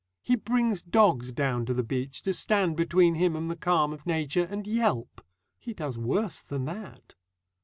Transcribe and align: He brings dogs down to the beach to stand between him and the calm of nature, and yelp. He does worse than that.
He 0.23 0.35
brings 0.35 0.81
dogs 0.81 1.31
down 1.31 1.67
to 1.67 1.75
the 1.75 1.83
beach 1.83 2.23
to 2.23 2.33
stand 2.33 2.75
between 2.75 3.13
him 3.13 3.35
and 3.35 3.51
the 3.51 3.55
calm 3.55 3.93
of 3.93 4.03
nature, 4.07 4.47
and 4.49 4.65
yelp. 4.65 5.23
He 5.59 5.75
does 5.75 5.95
worse 5.95 6.41
than 6.41 6.65
that. 6.65 7.13